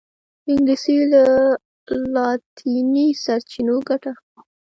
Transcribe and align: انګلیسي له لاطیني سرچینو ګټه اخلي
انګلیسي 0.49 0.97
له 1.13 1.23
لاطیني 2.13 3.07
سرچینو 3.23 3.75
ګټه 3.89 4.09
اخلي 4.13 4.39